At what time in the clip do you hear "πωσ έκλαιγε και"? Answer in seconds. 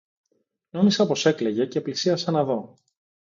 1.07-1.81